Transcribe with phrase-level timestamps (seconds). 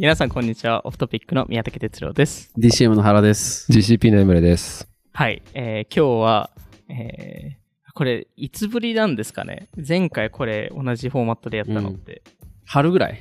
[0.00, 0.86] 皆さん、こんにちは。
[0.86, 2.50] オフトピックの宮武哲郎です。
[2.56, 3.70] DCM の原です。
[3.70, 4.88] GCP のエムレです。
[5.12, 5.42] はい。
[5.52, 6.50] えー今日は、
[6.88, 9.68] えーこれ、いつぶりなんですかね？
[9.86, 12.22] 前回これ、同じフォーマットでやったのって。
[12.64, 13.18] 春ぐらい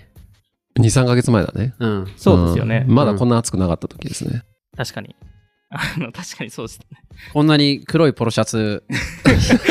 [0.79, 1.75] ？2、3ヶ月前だね。
[1.79, 2.14] うん。
[2.15, 2.86] そうですよね。
[2.86, 4.43] んまだこんな暑くなかった時ですね。
[4.77, 5.18] 確かに。
[5.71, 6.86] あの、確かにそうですね。
[7.31, 8.83] こんなに黒いポロシャツ、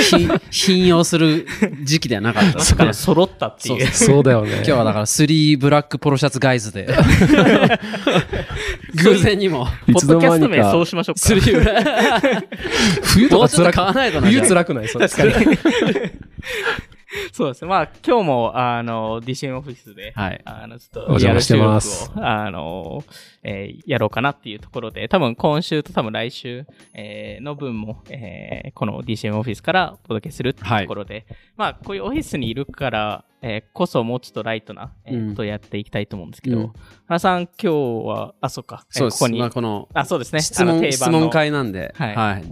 [0.01, 1.47] ひ品用する
[1.83, 2.95] 時期ではなかったですから。
[2.95, 3.87] 揃ったっていう。
[3.89, 4.53] そうだよね。
[4.57, 6.87] 今日はだからスリーブラックポロシャツガイズで。
[9.03, 9.67] 偶然にも。
[9.89, 11.21] いポッドキャスト名かそうしましょうか。
[11.21, 12.49] スリーブラック。
[13.03, 14.13] 冬とか辛く買わない。
[14.13, 15.59] 冬辛くないそれ確かに。
[17.33, 17.69] そうですね。
[17.69, 20.41] まあ、今日も、あの、DCM オフィスで、はい。
[20.45, 23.03] あの、ちょっと、お邪魔してますあの、
[23.43, 31.27] えーやろうかなっていうところで、多分今週と多分来週、えーの分も、えーこの DCM オフィスからお届けするっていうところで、
[31.57, 36.73] まあ、こういうオフィスにいるから、えーこそもうちょっとライトな、えーうんことをやっていきたいと思うんですけど、うん
[37.07, 37.69] 原さん、今日
[38.07, 39.11] は、あ、そうか、えーそう。
[39.11, 40.41] ここに、まあこのあ、そうですね。
[40.43, 41.95] 質あの問、質問定番の会なんで。
[41.97, 42.43] はいはい。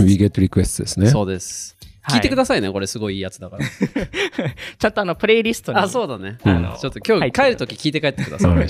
[0.00, 1.06] We get requests ですね。
[1.06, 1.76] そうです。
[2.10, 2.70] 聞いてくさださいね。
[2.70, 3.64] これすごいいいやつだから。
[3.66, 3.68] い。
[4.78, 5.78] ちゃんとあの、プレイリストに。
[5.78, 6.38] あ、そうだね。
[6.44, 8.68] あのちょっと今日帰るとき聞いて帰ってください。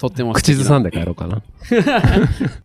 [0.00, 0.90] とっても口ずさんで。
[0.90, 1.42] で帰ろうかな。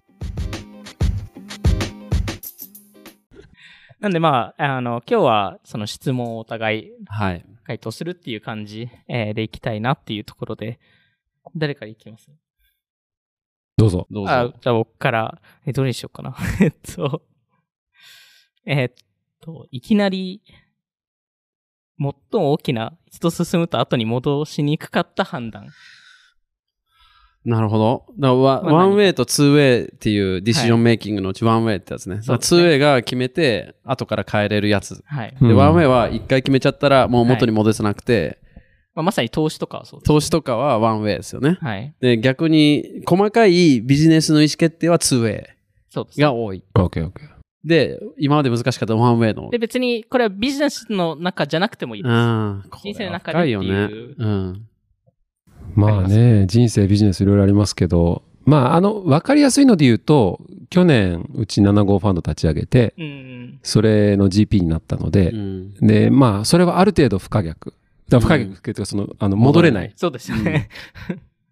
[4.00, 7.46] なんでまあ、あの、今日はその質問をお互いはい。
[7.64, 10.80] 回答するっていう感じ、えーでいきたいなっていうところで、
[11.56, 12.30] 誰からいきます？
[13.78, 14.06] どうぞ。
[14.12, 14.54] どうぞ。
[14.62, 16.36] じゃあ僕から、え、どれにしようかな。
[16.62, 17.24] えっと、
[18.66, 18.90] えっ
[19.46, 20.42] と、いきなり、
[22.00, 25.68] 最も大きな、一度進むと後に戻しにくかった判断。
[27.46, 28.06] なるほど。
[28.18, 32.24] だからワまあ one way と two way っていう decision making のうち one way ってやつね。
[32.24, 35.04] そうですね two way が決めて、後から変えれるやつ。
[35.06, 35.38] はい。
[35.40, 38.40] うんで、ワンウェイは一回決めちゃったらもう元に戻せなくて、
[38.96, 40.08] まあ、まさに投資とかはそうです。
[40.08, 41.60] 投資とかはワンウェイですよね。
[41.62, 41.94] はい。
[42.00, 45.56] で、逆に細かいビジネスの意思決定はツーウェイ。
[46.20, 46.64] が多い。
[46.74, 47.35] OK, OK.
[47.66, 49.50] で、今まで難しかったワンウェイの。
[49.50, 52.12] で、別に、これはビジネスの中じゃなくてもいいです。
[52.12, 52.64] うん。
[52.84, 53.90] 人生の中でっていね。
[54.18, 54.66] うん。
[55.74, 60.40] まあね、人生、ビジネスいろいろありますけど、まあ、あの、わかりやすいので言うと、
[60.70, 63.60] 去年、うち7号ファンド立ち上げて、うん。
[63.64, 65.74] それの GP になったのでう、ん。
[65.76, 67.74] で、まあ、それはある程度不可逆。
[68.10, 69.92] だ不可逆っていうか、その、あの、戻れない。
[69.96, 70.70] そうですよね。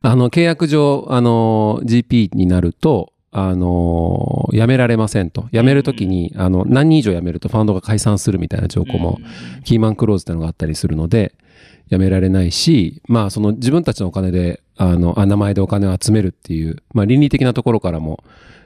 [0.05, 5.49] あの、契約上、あの、GP になると、あの、辞められませんと。
[5.51, 9.19] 辞めるときに、あの、何人以上辞めるとファンドが解散するみたいな条項も、
[9.63, 11.33] キーマンクローズっていうのがあったりするので、
[11.89, 18.23] 辞められないし、まあ、その自分たちのお金で、あの、あ名前でお金を集めるっていう、まあ、倫理的なところからも、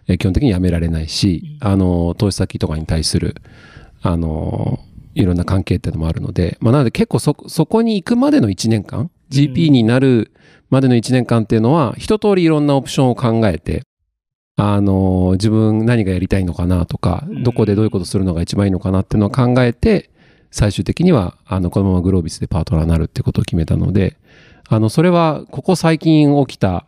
[0.08, 3.36] えー基本的に辞められないし、あの、投資先とかに対する、
[4.02, 4.80] あの、
[5.16, 10.32] いろんな関係っていうのもあるので、まあ、なので結構そ、そこに行くまでの1年間、GP になる
[10.70, 13.84] までの1年間っていうのは、一通りいろんなオプションを考えて、
[14.60, 17.44] あの、自分何がやりたいのかなとか、うん。
[17.44, 20.10] どこでどういうことするのが一番いいのかなっていうのを考えて、
[20.50, 24.18] 最終的には、あの、このままグロービスでパートナーになるってことを決めたので、
[24.68, 26.88] あの、それは、ここ最近起きた、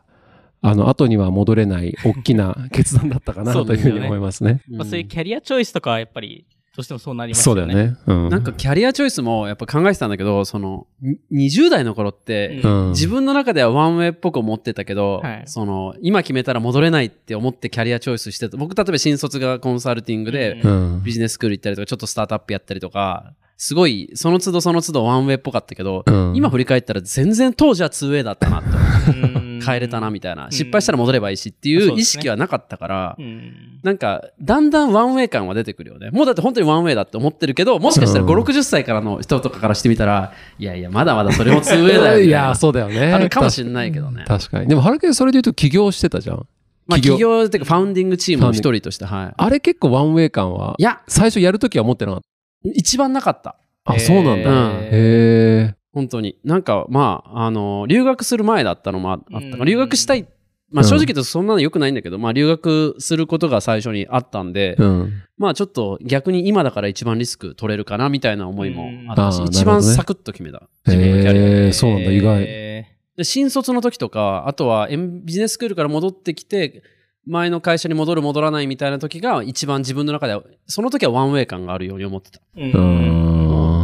[0.61, 4.61] あの、後には戻れない大きな決断だったかなというふうに思いますね。
[4.67, 6.45] まあ、そういう career choice とかはやっぱり、
[6.79, 7.61] どうしてもそうなりますよね。
[7.61, 7.97] そうだよね。
[8.07, 8.29] うん。
[8.29, 18.55] なんかキャリアチョイスもやっぱ考えてたんだけど、その、に20代の頃って、うんうん、自分の中では one way っぽく思ってたけど、はいその、今決めたら戻れないって思って career choice してた。
[18.55, 21.03] 僕、例えば新卒がコンサルティングで、うん。
[21.03, 29.43] ビジネススクール行ったりとか、ちょっとスタートアップやったりとか、すごい、その都度その都度 one way っぽかったけど、うん今振り返ったら全然当時は two way だったなって思う。
[29.43, 30.47] うん変えれたなみたいな。
[30.49, 36.09] 失敗したら戻ればいいしっていう意識はなかったから、うんなんか、だんだん one way 感は出てくるよね。
[36.11, 43.11] もうだって本当に one way だって思ってるけど、もしかしたら5、うん60歳からの人とかからしてみたら、いやいや、まだまだそれもツーウェイだよ、いや、そうだよね。
[43.13, 44.23] あるかもしれないけどね。
[44.25, 44.67] 確かに。
[44.67, 46.45] でも、ハルケンそれで言うと起業してたじゃん。
[46.87, 49.33] まあ、起業っていうか、ファウンディングチームの一人として、はい。
[49.35, 52.21] あれ結構ワンウェイ感は、いや、最初やるときは思ってなかっ
[52.63, 53.55] 一番なかった。
[53.85, 53.93] た。
[53.93, 54.49] あ、そうなんだ。
[54.49, 55.75] うんへえ。
[55.93, 56.37] 本当に。
[56.43, 60.27] なんか、まあ、あの、留学する前だったのもああったうん留学したい。
[60.71, 65.13] まあ、うん正直言うとそんなの良くないんだけど、まあ、留学することが最初にあったんで、うん。
[65.37, 70.69] まあ、ちょっと逆に今だから一番リスク取れるかな、みたいな思いもあったし、うんあー一なるほどね番サクッと決めた。
[70.85, 72.43] 自分のキャリアでへえ、そうなんだ、意外。
[72.47, 72.85] え
[73.17, 76.83] で新卒の時とか、あとはエンビジネススクールから戻ってきて、
[77.29, 82.41] 前の会社に戻る戻らないみたいな時が一番自分の中では、その時はワンウェイ感があるように思ってた。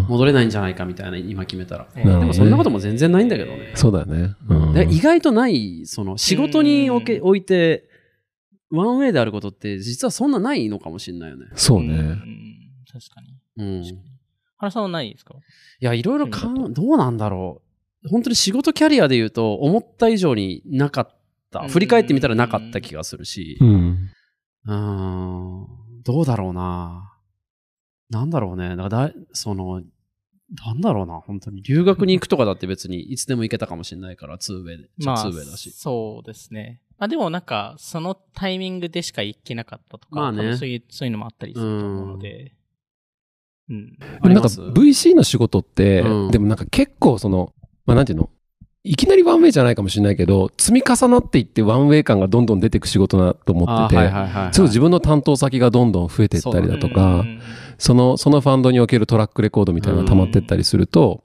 [0.08, 1.88] 戻れないんじゃないかみたいな、今決めたら。
[1.96, 3.72] でもそんなことも全然ないんだけどね。
[3.76, 4.36] そうだよね。
[4.90, 7.88] 意外とない、その仕事におけ置いて、
[8.72, 11.46] ワンウェイであることって実はそんなないのかもしれないよね。
[11.46, 12.18] んそうね。
[12.92, 13.38] 確かに。
[13.58, 13.84] うん。
[13.84, 14.16] い確かに
[14.58, 15.36] 原さんはないですか？
[15.80, 17.62] や、いろいろかん、どうなんだろ
[18.04, 18.10] う。
[18.10, 21.16] 本当に仕事キャリアで言うと、思った以上になかった。
[21.70, 23.66] 振り返ってみたらなかった気がするしう。
[23.66, 24.10] ん。
[24.66, 25.68] うーん、
[26.04, 27.14] どうだろうな。
[28.10, 28.70] なんだろうね。
[28.70, 29.82] だからだい、その、
[30.64, 31.62] なんだろうな、本当に。
[31.64, 34.90] 留学に行くとかだって別にいつでも行けたかもしれないから、ツーウェイで。
[35.04, 35.72] まあ、ツーウェイだし。
[35.72, 36.82] そうですね。
[36.98, 42.54] まあでもなんか、そのタイミングでしか行けなかったとか、まあねそういう、そういうのもあったりすると思うので、
[43.70, 43.98] うん。
[43.98, 47.54] なんかあります？VC の仕事って、うんでもなんか結構その、
[47.86, 48.30] まあなんていうの？
[48.88, 57.42] いきなりワンウェイじゃないかもしれないけど、積み重なっていってワンウェイ感がどんどん出ていく仕事だと思ってて、はいはいはい、そう自分の担当先がどんどん増えていったりだとか、うん
[57.78, 61.24] その、そのファンドにおけるトラックレコードみたいなのが溜まってったりすると、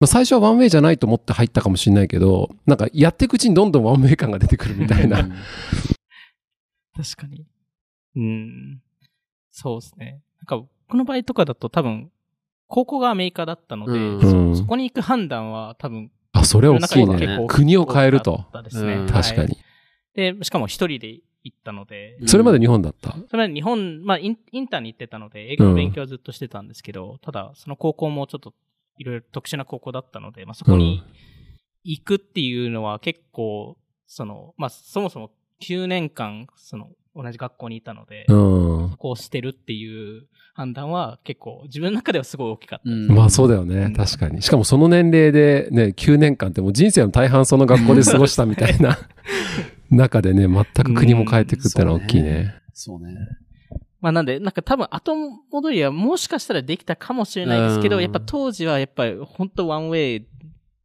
[0.00, 5.18] まあ、最初はワンウェイじゃないと思って入ったかもしれないけど、なんかやっていくうちにどんどんワンウェイ感が出てくるみたいな。
[6.96, 7.46] 確かに。
[8.16, 8.82] うん。
[9.50, 10.20] そうですね。
[10.40, 12.10] なんか、この場合とかだと多分、
[12.66, 17.46] 高校がアメリカだったので、うんうんそこに行く判断は多分、あ、それ大きいね。
[17.48, 18.44] 国を変えると。
[18.64, 18.94] ですね。
[18.94, 19.06] うん。
[19.06, 19.38] 確かに。
[19.38, 19.56] はい
[20.14, 21.08] で、しかも一人で
[21.42, 22.28] 行ったので、うん。
[22.28, 23.16] それまで日本だった？
[23.30, 28.52] それは日本、まあイン、インターに行ってたので、英語の勉強はずっとしてたんですけど、ただ、その高校もちょっと、
[28.98, 31.02] いろいろ特殊な高校だったので、まあそこに
[31.82, 35.30] 行くっていうのは結構、その、まあそもそも
[35.62, 38.96] 9年間、その、同じ学校にいたので、うん。
[38.98, 42.90] こうしてるっていう判断は結構自分の中ではすごい大きかった。
[42.90, 43.94] うんまあそうだよねうん。
[43.94, 44.42] 確かに。
[44.42, 48.98] しかもその年齢でね、9年間ってもう人生の大半その学校で過ごしたみたいな
[49.90, 52.54] 中でね、全く国も変えていくっていうのは大きいね。
[52.72, 53.14] そうね。
[54.00, 55.14] まあなんで、なんか多分後
[55.50, 60.26] 戻りはもしかしたらできたかもしれないですけど、うんやっぱ当時はやっぱり本当ワンウェイ、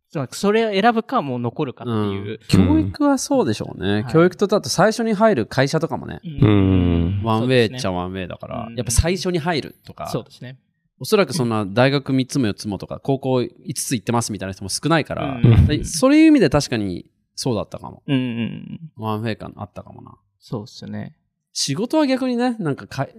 [0.09, 2.39] つまりそれを選ぶかもう残るかっていう。
[2.47, 4.03] 教育はそうでしょうね。
[4.03, 7.95] はい教育とだと最初に入る会社とかもね、んワンウェイっちゃん。
[7.95, 10.59] ワンウェイだから、うんやっぱ最初に入るとか、そうですね。
[10.99, 18.01] おそらくそんな大学3つも4つもとか、高校5つ行ってますみたいな人も少ないから、うんでそういう意味で確かにそうだったかも。
[18.07, 18.91] うんうん。
[18.95, 20.15] ワンウェイ感あったかもな。
[20.39, 21.15] そうですよね。
[21.53, 23.15] 仕事は逆にね、なんかかい、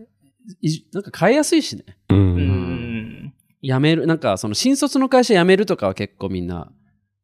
[0.63, 1.85] いなんか変えやすいしね。
[2.09, 2.15] う。
[2.15, 3.35] うんん。
[3.63, 6.73] 辞める、なんかその新卒の会社辞めるとかは結構みんな、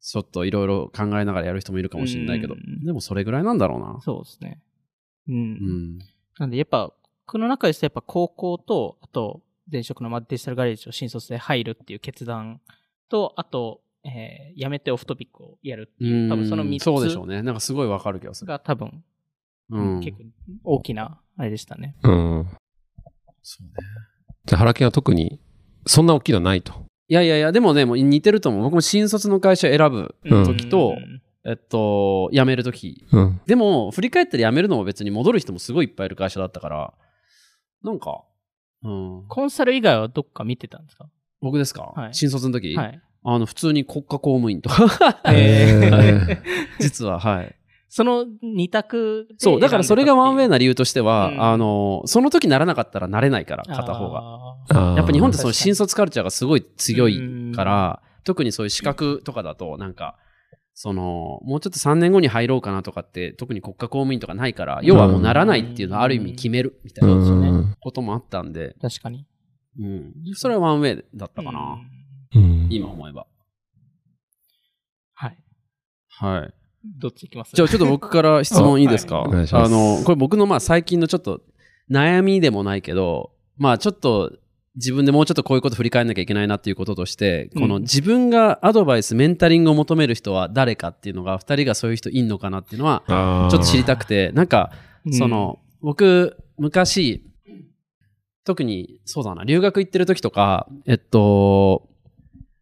[0.05, 3.99] ちょっといろいろ考えながらやる人もいるかもしれないけど、うんでもそれぐらいなんだろうな。
[4.01, 4.61] そうですね。
[5.27, 5.35] うん。
[5.35, 5.99] うん。
[6.37, 6.93] なんでやっぱ、
[7.25, 9.41] この中ですとやっぱ高校と、あと、
[9.71, 12.61] 前職のまあデジタルガレージを新卒で入るっていう決断
[13.09, 17.41] と、あと、えー、辞めてオフトピックをやるっていう、多分その3つそうでしょうね。
[17.41, 18.47] なんかすごいわかる気がする。
[18.47, 19.03] が多分、
[19.71, 19.99] うん。
[20.01, 20.23] 結構
[20.63, 21.95] 大きな、あれでしたね。
[22.03, 22.47] うん。
[23.41, 23.73] そうね。
[24.45, 25.39] じゃあ原木は特に、
[25.87, 26.84] そんな大きいのはないと。
[27.07, 28.63] いやいやいや、でもね、もう似てると思う。
[28.63, 33.05] 僕も新卒の会社選ぶうん時と、うんえっと、辞める時。
[33.11, 33.41] うん。
[33.45, 36.93] でも、振り返ったら辞めるのも別に戻る人もすごいいっぱいいる会社だったから、
[37.83, 38.23] なんか、
[38.83, 39.25] うん。
[39.27, 41.07] コンサル以外はどっか見てたんですか？
[41.41, 42.99] 僕ですか、はい新卒の時、はい。
[43.23, 46.37] あの、普通に国家公務員とか、えー
[46.81, 47.55] 実は、はい。
[47.95, 54.21] その二択でそう、だからそれがワンウェイなな理由としては、うんあの、その時ならなかったらなれないから、片方が。
[54.67, 54.95] が。
[54.97, 60.17] やっぱ日本っててその新卒カルチャーがすごい強いから、特にそういう資格とかだと、なんか、
[60.73, 67.17] その、もうちょっと3年後に入ろうかなとかって、特に国家公務員とかないから、要はもうならないっていうのはある意味決めるみたいなう
[67.61, 67.75] ん。
[67.79, 69.25] こともあったんで、確かに。
[69.79, 70.13] うん。
[70.33, 71.77] それはワンウェイだったかな。
[72.35, 73.25] うんうん今思えば。
[75.13, 75.37] はい。
[76.09, 76.64] はい。
[76.99, 77.51] どっち行きます？
[77.55, 79.47] じゃあちょっと僕から 質問いいですか、はい。
[79.51, 81.41] あの、これ僕のまあ最近のちょっと
[81.89, 84.33] 悩みでもないけど、まあちょっと
[84.75, 94.71] 自分でもうちょっとこういうこと振り返んなきゃいけないなっていうこととして、このうん自分がアドバイス、メンタリングを求める人は誰かっていうのが、二人がそういう人いんのかなっていうのは、ちょちょっと知りたくて、なんか、
[95.11, 97.23] その、僕、昔、
[98.43, 101.87] 特に、そうだな、留学行ってる時とか、えっと、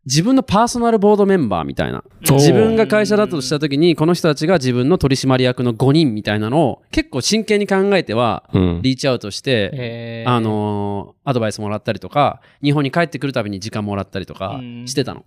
[0.05, 2.03] 自分のパーソナルボードメンバーみたいな。
[2.22, 8.81] 自分が会社だとした時に、この人たちが自分の取締役の5人みたいなのを結構真剣に考えては、うん。
[8.81, 15.24] リーチアウトして、えーあのーアドバイスもらったりとか、日本に帰ってくるたびに時間もらったりとかうんしてたの。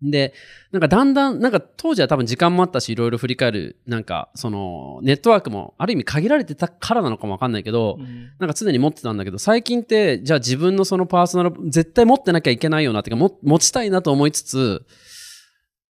[0.00, 0.32] で、
[0.70, 8.30] なんかだんだん、なんか当時は多分時間もあったし、いろいろ振り返る、なんかそのネットワークもある意味限られてたからなのかもわかんないけど、うん。
[8.38, 14.86] なんか常に持ってたんだけど、最近って、じゃあ自分のそのパーソナル、絶対持ってなきゃいけないよなっていうか、も持ちたいなと思いつつ、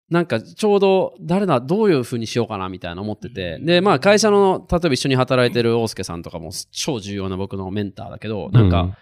[0.08, 8.96] なんかちょうど誰だ、どういう風にしようかなみたいな思ってて、で、まあ会社の、例えば一緒に働いてる大介さんとかも超重要な僕のメンターだけど、なんか、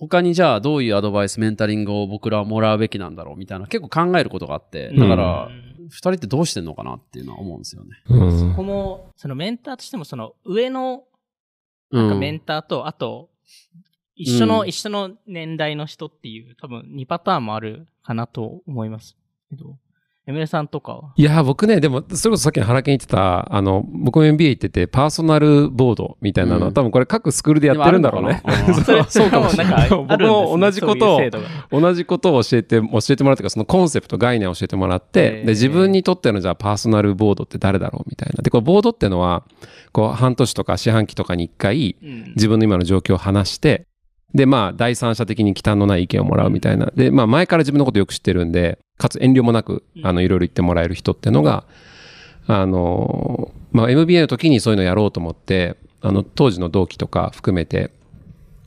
[0.00, 7.90] 他にじゃあどういうアドバイス、メンタリングを僕らはもらうべきなんだろうみたいな結構考えることがあって、だからう、ん二人ってどうしてんのかなっていうのは思うんですよね。
[8.08, 11.04] うんそこも、そのメンターとしても、その上の
[11.90, 13.28] うなんかメンターと、あと、
[14.14, 19.16] 一緒の、うん一緒の年代の人っていう、多分2パターンもあるかなと思います
[19.50, 19.76] けど。
[20.38, 21.12] エさんとかは？
[21.16, 26.74] いや、僕ね、でも、それこそさっきの原健言ってた、あの、僕も MBA 行ってて、パーソナルボードみたいなの、うん。
[26.74, 28.42] 多分これ各スクールでやってるんだろうね。
[28.84, 29.90] それ、そうかもしれない。
[29.90, 31.20] も 僕も同じことを
[31.70, 38.42] 同じことを教えて、教えてもらうというか、そのコンセプト、概念を教えてもらって、で、自分にとってのじゃあパーソナルボードって誰だろうみたいな。
[38.42, 39.44] で、これボードってのは、
[39.92, 42.32] こう、半年とか四半期とかに一回、うん。
[42.36, 43.86] 自分の今の状況を話して、
[44.34, 46.90] で、まあ、第三者的に忌憚のない意見をもらうみたいな。
[46.94, 51.64] で、まあ、前から自分のことよく知ってるんで、かつ遠慮もなく、あの、いろいろ言ってもらえる人っていうのが、
[52.46, 57.90] あの、まあ、MBA の時にそういうのやろうと思って、あの、当時の同期とか含めて、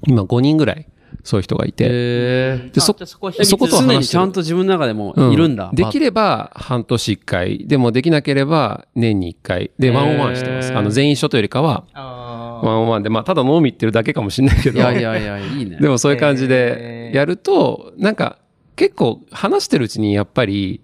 [0.06, 0.86] 今5人ぐらい、
[1.24, 3.18] そういう人がいて、へでそそ
[3.58, 5.72] ことは常にちゃんと自分の中でもうんいるんだ。
[5.74, 9.72] できれば半年1回、でもできなければ年に1回。
[9.80, 10.74] で、ワンオンワンしてます。
[10.74, 15.78] あの、全員一緒というよりかは、ワンオンワンで、まあ、ただ飲み行ってるだけかもしれないけど、いやいやいや、いいね。
[15.82, 18.38] でもそういう感じでやると、なんか
[18.76, 20.82] 結構話してるうちにやっぱり、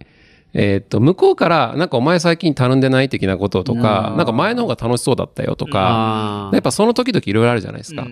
[0.53, 8.07] えーっと、向こうから、なんかお前最近頼んでない的なこととかう、んなんか前の方が楽しそうだったよとか、あやっぱその時々いろいろあるじゃないですか。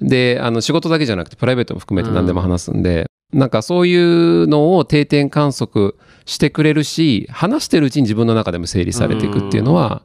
[0.00, 10.02] うんで、あの仕事だけじゃなくてプライベートも含めて何でも話すんで、なんかそういうのを定点観測してくれるし、話してるうちに自分の中でも整理されていくっていうのは、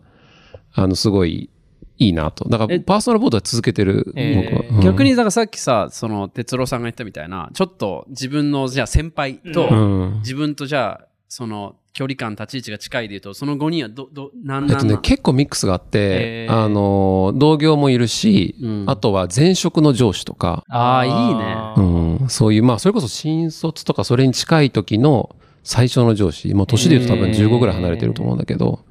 [0.74, 1.50] あの、すごい
[1.98, 2.48] いいなと。
[2.50, 4.78] だからえパーソナルボードは続けてる、えー僕は。
[4.78, 18.84] うん逆に、だからさっきさ、その、哲郎さんが言ったみたいな、ちょっと自分の、じゃあ先輩と、うん自分とじゃあ、その、距離感、立ち位置が近いで言うと、その5人はど、ど、なんえっとね、結構ミックスがあってあの、同業もいるし、うん。
[18.88, 22.20] あとは前職の上司とか、あーいいね。
[22.22, 27.48] うん、そういう、まあ、それこそ新卒とかそれに近い時の最初の上司、もう年で言うと多分へー。
[27.50, 28.82] 15ぐらい離れてると思うんだけど、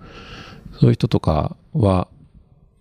[0.81, 2.09] そういう人とかは、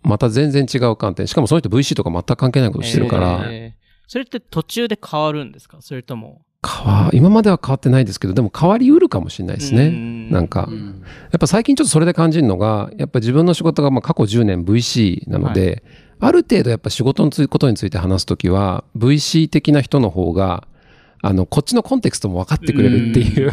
[0.04, 1.28] また全然違う観点。
[1.28, 3.84] しかもその人 VC とか全く関係ないことしてるから、えー。
[4.08, 5.78] それって途中で変わるんですか？
[5.82, 6.42] それとも。
[6.66, 9.88] 変わ今までは変わってないですけど、でも変わりうるかもしれないですね。
[9.88, 15.84] うんなんか、うんやっぱ最近ちょっとそれで感じるのが、やっぱ自分の仕事がまあ過去10年 VC なので、
[16.20, 20.68] ある程度やっぱ仕事のつことについて話すときは、VC 的な人の方が、
[21.22, 23.52] あの、こっちのコンテクストも分かってくれるっていう。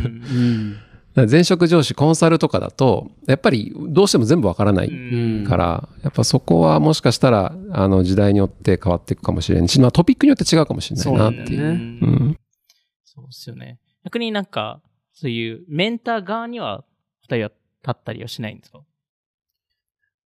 [1.17, 1.31] うん。
[1.31, 12.37] 前職上司、コンサルとかだと、やっぱりどうしても全部分からないうんから、やっぱそこはもしかしたら、あの、時代によって変わっていくかもしれないし、まあトピックによって違うかもしれないなっていう。
[13.31, 13.79] そうなんだよねうんそうですよね。
[14.05, 14.81] 逆になんか、
[15.13, 16.85] そういうメンター側には
[17.23, 17.55] 二人は立
[17.91, 18.81] ったりはしないんですか？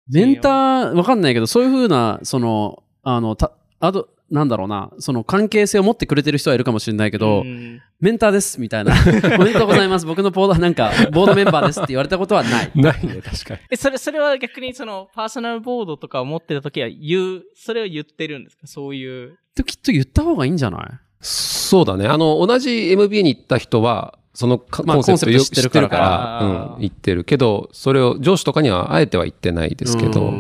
[0.08, 8.94] メンター、わかんないけど、そういうふうな、その、あの、た、あと、なんだろうな、その関係性を持ってくれてる人はいるかもしれないけど、うんメンターです、みたいな。
[9.40, 10.06] おめでとうございます。
[10.06, 12.72] 僕のボード、なんか、ボードメンバーですって言われたことはない。
[12.76, 13.62] ないね、確かに。
[13.72, 18.68] え、それ、それは逆にその、パーソナルボードとかを持ってた時は言う、それを言ってるんですか？
[18.68, 19.38] そういう。
[19.56, 21.05] ときっと言った方がいいんじゃない？
[21.22, 22.08] そうだね。
[22.08, 26.10] あの、同じ MBA に行った人は、そのかまあコンセプトよく知っててコンセプト知っるかるから
[26.42, 30.34] ら、うん、言ってるけど、それを上司とかにはあえては言ってないですけど、う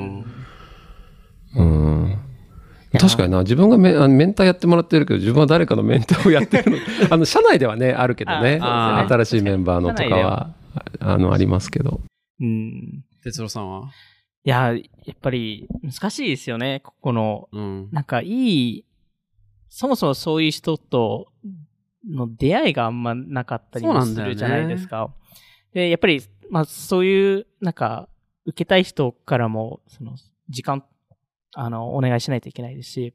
[1.55, 2.20] うんん。
[3.00, 6.77] 確かにな、自分がメあのメンターやってもらってるけど、自分は誰かのメンターをやってるの？
[7.10, 8.60] あの、社内ではね、あるけどね。
[8.62, 10.53] あそう新しいメンバーのとかは、
[11.00, 12.01] あの、ありますけど。
[12.41, 13.03] うん。
[13.24, 13.89] 哲郎さんは？
[14.44, 14.79] いや、や
[15.13, 16.82] っぱり難しいですよね。
[16.84, 17.89] ここの、うん。
[17.91, 18.86] なんかいい、
[19.75, 21.27] そもそもそういう人と
[22.10, 25.13] の出会いがあんまなかったりもするじゃないですか。
[25.74, 28.08] で、やっぱり、まあそういう、なんか、
[28.46, 30.15] 受けたい人からも、その、
[30.48, 30.86] 時間、
[31.55, 33.13] あの、お願いしないといけないですし、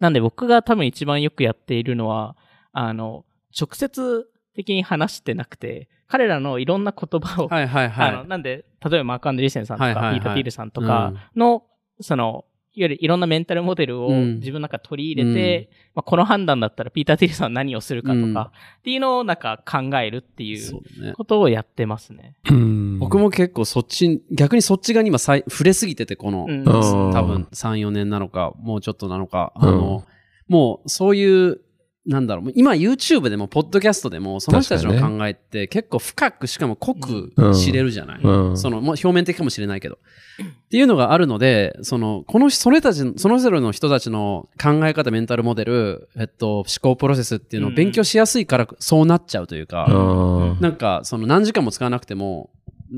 [0.00, 2.36] なんで僕が多分一番よくやっているのは、
[2.72, 3.24] あの、
[3.56, 8.08] 直接的に話してなくて、彼らのいろんな言葉を、はいはいはい。
[8.08, 11.62] あの、なんで、例えばマークアンドリーセンさんとか、はいはいはいピーター・ピールさんとかの、
[12.00, 14.34] その、いわゆるいろんなメンタルモデルをうん。
[14.36, 18.40] 自分の中に取り入れて、まあ、この判断だったらピーター・ティルさんは何をするかとか、うん。
[18.40, 18.50] っ
[18.82, 21.12] ていうのをなんか考えるっていそう。
[21.14, 22.34] ことをやってますね。
[22.50, 22.98] うん。
[22.98, 26.60] 僕も結構そっち、逆にそっち側に今さい触れすぎてて、この、うん。
[26.60, 26.64] うん。
[26.64, 30.04] 多分3、4年なのか、もうちょっとなのか、あの、
[30.46, 31.60] もうそういう、
[32.08, 37.52] なんだろう、今 YouTube でも、ポッドキャストでも、その人たちの考えって結構深く、しかも濃くうん。
[37.52, 38.56] 知れるじゃない、うん。
[38.56, 39.98] その、もう表面的かもしれないけど。
[40.40, 50.60] っていうのがあるので、その、この、それたち、そのぞれの人たちの考え方、メンタルモデル、えっと、思考プロセスっていうのを勉強しやすいから、そうなっちゃうというか、うん。
[50.60, 52.48] なんか、その何時間も使わなくても、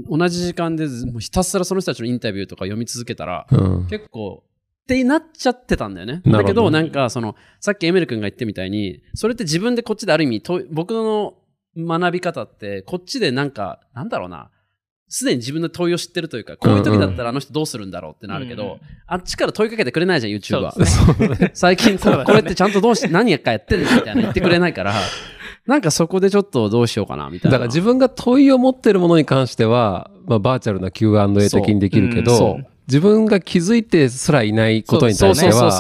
[0.09, 3.87] 同じ時間でもうひたすらその人たちのインタビューとか読み続けたら、うん。
[3.89, 4.45] 結構、
[4.97, 6.21] ってなっちゃってたんだよね。
[6.27, 11.35] だけど、なんか、その、さっきエメル君が言ってみたいに、それって自分でこっちである意味、と僕の
[11.77, 14.51] 学び方って、こっちでなんか、なんだろうな、
[15.09, 18.71] すでに自分の問いを知ってるというか、こういう時だったらあの人どうするんだろうってなるけど、うん。
[18.71, 18.79] うん
[19.13, 20.73] あっちから問いかけてくれないじゃん、YouTube は。
[20.79, 22.25] ね最近こね。
[22.25, 24.95] これってちゃんとどうし、何かやってんのみたいな言ってくれないから、
[25.67, 27.59] なんかそこでちょっとどうしようかな、みたいな。
[27.59, 35.71] だから自分が問いを持ってるものに関しては、まあ、バーチャルな Q&A 的にできるけど、自分が気づいてすらいないことに対しては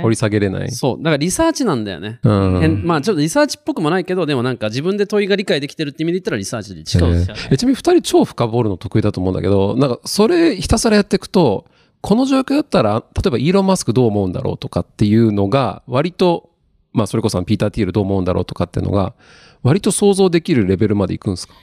[0.00, 0.70] 掘り下げれない。
[0.70, 0.96] そう。
[0.98, 2.20] だからリサーチなんだよね。
[2.22, 7.00] うんまあちょっとリサーチっぽくもないけど、でもなんか自分で問いが理解できてるって意味で言ったらリサーチで近い。
[7.00, 11.66] そうですよねえちなみに二人超深掘るの得意だと思うんだけど、なんかそれひたすらやっていくと、
[12.00, 16.50] この状況だったら、例えばイーロン・マスクどう思うんだろうとかっていうのが、割と、
[16.92, 19.14] まあそれこそピーター・ティールどう思うんだろうとかっていうのが、
[19.62, 21.54] 割と想像できるレベルまでいくんですか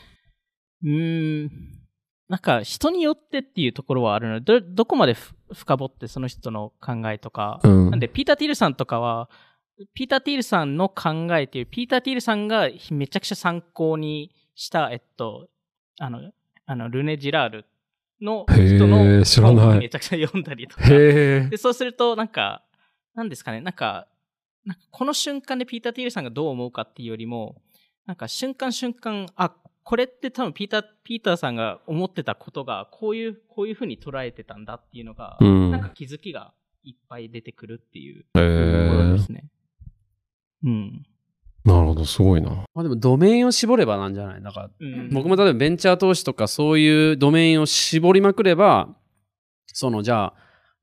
[0.83, 1.78] うん。
[2.29, 7.89] なんか人によってっていうところはあるので、ど、どこまでふ深掘ってその人の考えとか、うん。
[7.89, 9.29] なんで、ピーター・ティールさんとかは、
[9.95, 15.47] ピーター・ティールさんの考えっていう、ピーター・ティールさんがめちゃくちゃ参考にした、えっと、
[15.99, 16.31] あの、
[16.67, 17.65] あの、ルネ・ジラール
[18.21, 19.65] の人へのー知らない。
[19.65, 20.83] 本をめちゃくちゃ読んだりとか。
[20.85, 22.63] へで、そうすると、なんか、
[23.15, 24.07] なんですかね、なんか、
[24.65, 27.55] なんかこの瞬間でピーター・ティールさんがどう思うかっていうよりも、
[28.05, 29.55] なんか瞬間瞬間、あ、
[29.89, 36.53] これって多分ピーター、ピーターさんが思ってたことが、こういう、こういうふうに捉えてたんだっていうのが、うんなんか気づきが
[36.83, 38.87] いっぱい出てくるっていうえ。
[38.91, 39.45] ところへですね。
[40.63, 41.05] うん。
[41.65, 42.51] なるほど、すごいな。
[42.51, 44.43] まあでもドメインを絞ればなんじゃない？
[44.43, 48.89] だからうん僕も例えばベンチャー投資とかそういうドメインを絞りまくれば、
[49.65, 50.33] そのじゃあ、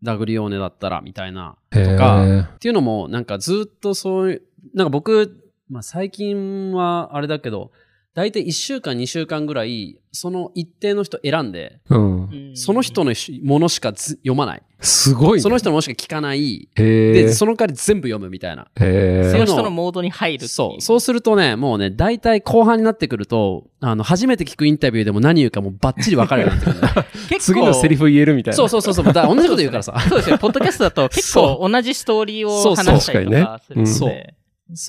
[0.02, 4.42] ダグリオーネだったらみたいなとへか、ーっていうのもなんかずっとそういう、
[4.74, 7.70] なんか僕、まあ最近はあれだけど、
[8.16, 12.24] 大体1週間2週間ぐらい、その一定の人選んで、うん。
[12.24, 14.62] うんその人のものしかず読まない。
[14.80, 15.42] すごいね。
[15.42, 16.70] その人のものしか聞かない。
[16.76, 18.68] へで、ーその代わり全部読むみたいな。
[18.74, 20.48] その人のモードに入るっていう。
[20.48, 20.80] そう。
[20.80, 26.94] そうするとね、もうね、大体後半になってくると、あの、初めて聞くインタビューでも何言うかもうバッチリ分かるようになってくるんだよ。
[27.28, 28.56] 結構次のセリフ言えるみたいな。
[28.56, 29.04] そうそうそうそう。
[29.04, 29.94] だから同じこと言うからさ。
[30.08, 30.38] そうですよ。
[30.38, 33.90] ポッドキャストだと結構同じストーリーをそうそう話したりとかするので。
[33.92, 34.24] そうそう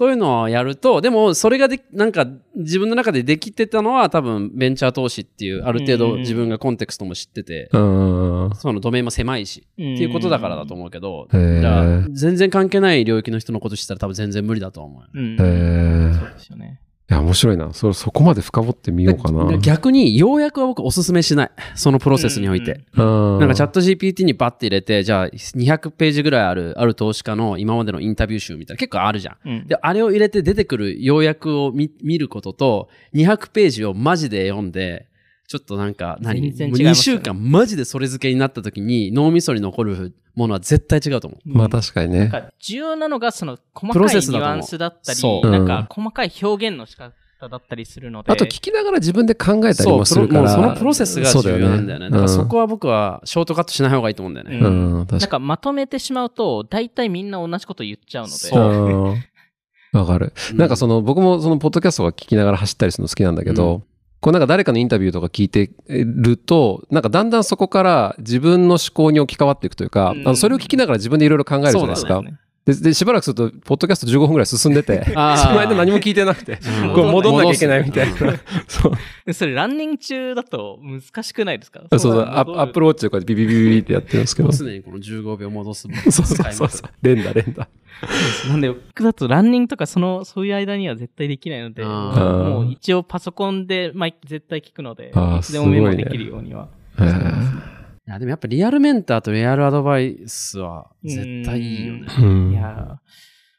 [0.09, 8.51] いうのをやると、でも、それがで、なんか、自分の中でできてたのは、多分、ベンチャー投資っていう、ある程度自分がコンテクストも知ってて、うん。
[8.55, 11.59] そのドメインも狭いし、うんっていうことだからだと思うけど、へー。
[11.59, 16.79] じゃあ全然関係ない領域の人のこと知ったら多分全然無理だと思うそうですよね。
[17.09, 17.71] いや、面白いな。
[17.71, 19.45] そ、そこまで深掘ってみようかな。
[19.47, 21.51] で逆に、要約は僕おすすめしない。
[21.73, 22.81] そのプロセスにおいて。
[22.95, 29.49] ななんかチャット GPT にバッて入れて、じゃあ200ページぐらいある、ある投資家の今までのインタビュー集みたいな結構あるじゃん。
[29.49, 29.67] うん。
[29.67, 35.06] で、あれを入れて出てくる要約を見見ることと、200ページをマジで読んで、
[35.47, 41.39] ちょっとなんか何、全然もう2違いますよね週間マジでそれ付けになった時に脳みそに残るものは絶対違うと思う。
[41.45, 42.19] まあ確かにね。
[42.19, 47.13] なんか重要なのがその細プロかいニュアンスだったり、なんか細かい表現の仕方
[47.49, 48.31] だったりするので。
[48.31, 50.49] あと聞きながら自分で考えたりもするから。
[50.49, 52.09] そのプロセスが重要なんだよね。
[52.09, 52.63] だからそこは。
[52.63, 54.57] は僕はショートカットしない方がいいと思うんだよね。
[54.57, 58.35] うんうん、確かなんかまとめてしまうと、大体みんな同じこと言っちゃうので。
[58.35, 58.93] そうに。
[58.93, 59.23] う ん
[59.93, 60.33] わかる。
[60.53, 72.15] なんかその、僕もその、ポッドキャストが聞きながら走ったりするの好きなんだけど、うこうなんか誰かのインタビューとか聞いてると、なんかだんだんそこから自分の思考に置き換わっていくというか、うんあのそれを聞きながら自分でいろいろ考えるじゃないですか。
[72.15, 78.15] そうだよねでで、しばらくすると、ポッドキャスト15分ぐらい進んでて、 その間何も聞いてなくて、うんこう戻んなきゃいけないみたいな。
[78.67, 78.91] そう。
[79.25, 81.81] でそれランニング中だと難しくないですか？
[81.91, 82.27] そうそう、アッ
[82.59, 84.47] アップルウォッチでこうやってビビビビビってやってるんですけど。
[84.47, 86.89] もうそうすでにこの15秒戻すそうそうそう。
[87.01, 87.67] 連打連打。
[88.49, 96.67] なんで、僕だとランニングとかその、そういう間には絶対できないので、もう一応パソコンで、まあ、絶対聞くので、いつでもメモできるようには。
[96.99, 97.76] えー
[98.07, 102.07] いや、でもやっぱリアルメンターとリアルアドバイスは絶対いいよね。
[102.19, 102.99] うんいや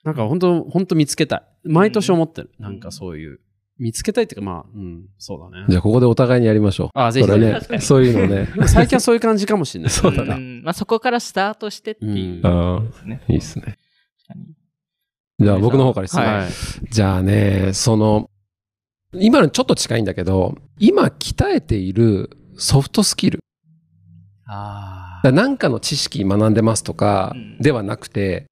[0.04, 1.42] なんか本当本当見つけたい。
[1.64, 2.50] 毎年思ってる。
[2.58, 3.40] なんかそういう。
[3.78, 5.66] 見つけたいっていうか、まあ、うん、そうだね。
[5.68, 6.90] じゃあ、ここでお互いにやりましょう。
[6.94, 8.48] あぜひねそういうのね。
[8.66, 9.90] 最近はそういう感じかもしれない。
[9.92, 13.22] そうだねまあ、そこからスタートしてっていうあですね。
[13.28, 13.76] いいっすね。
[15.38, 16.24] じゃあ、僕の方から質問。
[16.24, 16.48] はい。
[16.90, 18.30] じゃあね、その、
[19.12, 23.40] 今のちょっと近いんだけど、今鍛えているソフトスキル。
[24.48, 28.46] あだからなんかの知識学んでますとかうんではなくて、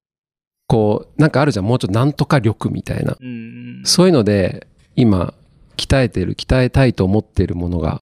[0.67, 3.17] こう、なんかあるじゃん、もうちょっとなんとか力みたいな。
[3.19, 3.81] うん。
[3.85, 5.33] そういうので、今、
[5.77, 8.01] 鍛えてる、鍛えたいと思っているものが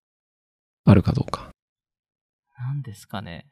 [0.86, 1.49] あるかどうか。
[2.58, 3.45] なんですかね。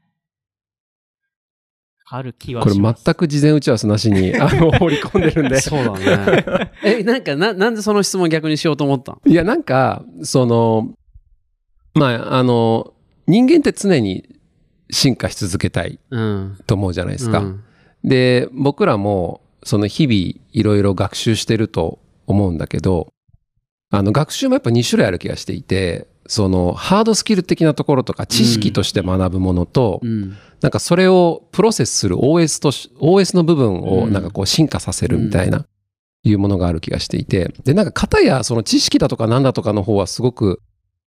[2.09, 3.03] ある気はこれします。
[3.03, 5.59] 全く事前打ち合わせなしに、 あの、放り込んでるんで。
[5.59, 5.93] そうだ
[6.25, 6.71] ね。
[6.83, 9.19] え、なんか、な、なんでその質問逆にしようと思ったん？
[9.25, 10.93] いや、なんか、その、
[11.93, 12.93] まあ、あの、
[13.27, 14.32] 人間って常に
[14.91, 16.57] 進化し続けたいうん。
[16.67, 17.39] と思うじゃないですか。
[17.39, 17.63] うん
[18.03, 23.13] で、僕らも、その日々いろいろ学習してると思うんだけど、
[23.89, 30.35] あの、学習もやっぱ2種類ある気がしていて、その、ハードスキル的なところとか、知識として学ぶものと、うん。
[30.61, 35.65] なんかそれをプロセスする OS とし、OS の部分をうんなんかこう進化させるみたいな。
[36.25, 40.61] いうものがある気がしていて、で、なんか型やその知識だとかなんだとかの方はすごく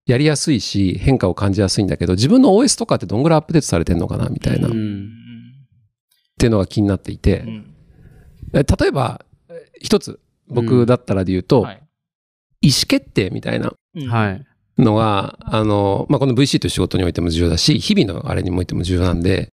[0.06, 5.10] やりやすいし、変化を感じやすいんだけど、自分の OS とかってどんぐらいアップデートされてんのかなみたいな、っうん
[6.38, 7.74] ていうのが気になっていて、うん。
[8.54, 11.82] え例えば、え一つ、僕だったらで言うと、はい。
[12.60, 13.72] 意思決定みたいな。
[14.78, 19.48] のが、あの、まあ、この VC という仕事においても重要だし、日々のあれにおいても重要なんで、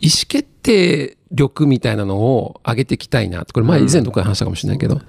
[0.00, 3.44] 意思決定力みたいなのを上げていきたいな。
[3.44, 5.00] これ前以前どこで話したかもしれないけど、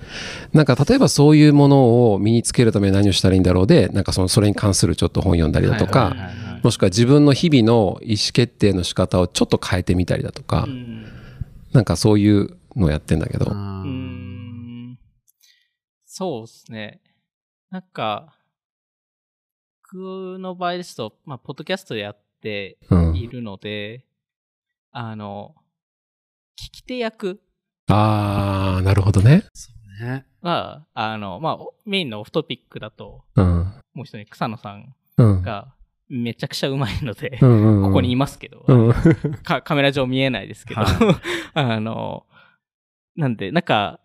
[0.52, 6.16] なんか例えばそういうものを身につけるために何をしたらいいんだろうで、なんかその、それに関するちょっと本読んだりだとか、
[6.64, 11.06] もしくは自分の日々の意思決定の仕方をちょっと変えてみたりだとか、うん。
[11.72, 15.00] なんかそういうのをやってんだけど、うん。
[16.06, 17.00] そうですね。
[17.70, 18.36] なんか、
[19.84, 23.16] 僕の場合ですと、まあ、ポッドキャストやってうん。
[23.16, 24.06] いるので、
[24.92, 25.56] あの、
[26.60, 27.42] 聞き手役
[27.88, 29.44] あー、なるほどね。
[30.02, 30.26] ね。
[30.42, 33.74] は、あの、まあ、メインのオフトピックだと、うん。
[33.94, 35.42] もう一人草野さんうん。
[35.42, 35.74] が
[36.08, 38.94] めちゃくちゃうまいので、うんうんうんここにいますけど、うん。
[39.44, 41.22] かカメラ上見えないですけど、は
[41.54, 42.26] あの、
[43.16, 44.00] なんで、なんか、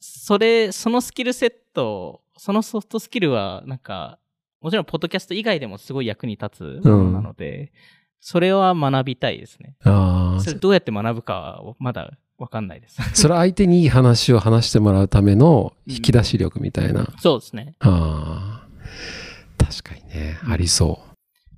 [0.00, 4.18] それ、そのスキルセット、そのソフトスキルは、なんか、
[4.60, 7.72] もちろん、ポッドキャスト以外でもすごい役に立つものなので、
[8.20, 9.76] それは学びたいですね。
[9.84, 13.00] あーそれどうやって学ぶかは、まだわかんないです。
[13.14, 17.06] それ相手にいい話を話してもらうための引き出し力みたいな。
[17.18, 17.74] そうですね。
[17.80, 19.64] ああ。
[19.64, 21.00] 確かにね、ありそ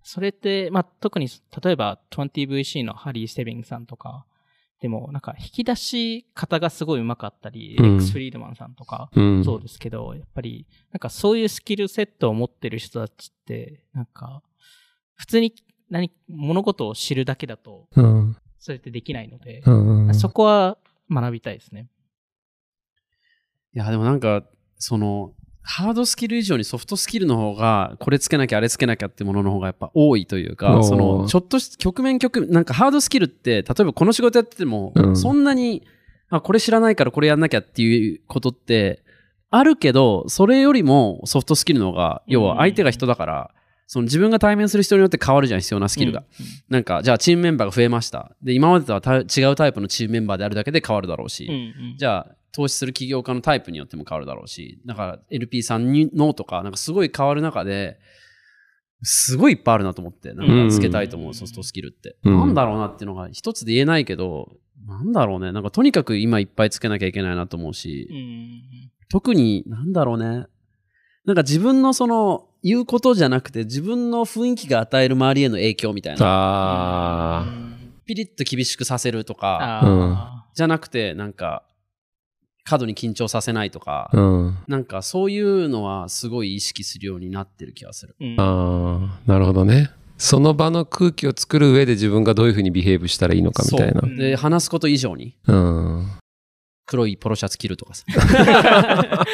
[0.02, 1.28] それって、まあ、特に、
[1.62, 4.26] 例えば、20VC のハリー・ステビングさんとか、
[4.80, 9.20] でも、なんか、引き出し方がすごい上手かったり、うんエクス・フリードマンさんとか、う。
[9.20, 9.44] うん。
[9.44, 14.42] そうですけど、やっぱり、なんかそういうスキルセットを持ってる人たちって、なんか、
[15.14, 15.54] 普通に
[15.92, 18.36] 何、物事を知るだけだと、うん。
[18.58, 20.14] それってできないのでう、んうん。
[20.14, 20.78] そこは
[21.10, 21.88] 学びたいですね。
[23.74, 24.42] いや、でもなんか、
[24.78, 35.86] その、ハードスキル以上にソフトスキルの方が、これつけなきゃあれつけなきゃってものの方がやっぱ多いというおか、ーその、ちょっとし、局面局面、なんかハードスキルって、例えばこの仕事やってても、うんそんなに、
[36.30, 39.02] あ、これ知らないからこれやんなきゃっていうことって、
[39.50, 43.54] あるけど、それよりもソフトスキルの方が、要は相手が人だから、
[43.92, 46.24] その自分が対面する人によって変わるじゃん、必要なスキルが。
[46.70, 48.34] なんか、じゃあチームメンバーが増えました。
[48.42, 51.52] で、今までとはた違うタイプのチームメンバーであるだけで変わるだろうし、うん。
[51.52, 51.56] う
[51.92, 51.96] ん。
[51.98, 57.98] じゃあ、投資する起業家のタイプによっても変わるだろうし、だから LP さんにのとか、なんかすごい変わる中で、
[59.02, 62.16] すごいいっぱいあるなと思って、なんかつけたいと思う、うんソフトスキルって。
[62.24, 65.52] うんなんだろうなっていうのが一つで言えないけど、なんだろうね。
[65.52, 68.90] なんかとにかく今いっぱいつけなきゃいけないなと思うし、うん。
[69.10, 70.46] 特になんだろうね。
[71.26, 76.20] なんか自分のその言うことじゃなくて自分の雰囲気が与える周りへの影響みたいな。
[76.22, 77.44] あ
[78.04, 81.64] ピリッと厳しくさせるとか、あじゃなくてなんか
[82.64, 84.16] 過度に緊張させないとか、あ。
[84.16, 84.58] うん。
[84.68, 88.16] なんかそういうのはすごい意識するようになってる気がする。
[88.20, 89.90] ーうんああ、なるほどね。
[90.18, 96.06] その場の空気を作る上で自分がどういうふうにビヘイブしたらいいのかみたいなで、話すこと以上にうん。
[96.84, 98.04] 黒いポロシャツ着るとかさ。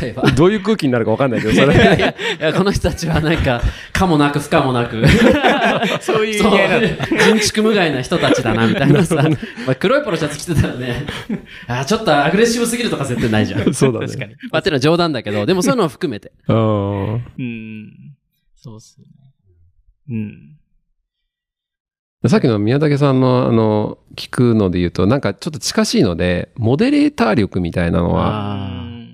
[0.00, 0.30] 例えば。
[0.32, 2.02] どういう空気になるか分かんないけど、そ いやいれ。
[2.02, 3.60] やいや、この人たちはなんか、
[3.92, 5.04] かもなく不可もなく、
[6.00, 7.06] そういう意そう味合いなんだ。
[7.06, 9.16] 人畜無害な人たちだな、みたいなさ。
[9.66, 11.06] まあ、黒いポロシャツ着てたらね、
[11.66, 13.74] あちょっとアグレッシブすぎるとか絶対ないじゃん。
[13.74, 14.06] そうだね。
[14.06, 14.34] 確かに。
[14.52, 16.32] まあ、っていうのは冗談だけど、でもそういうのを含めて。
[16.48, 17.14] うん。
[17.14, 17.92] うん。
[18.56, 19.10] そうっすよね。
[20.10, 20.53] うん。
[22.26, 28.66] さっきの宮武さんのあの聞くので言うとなんかちょっと近しいのでモデレーター力みたいなのは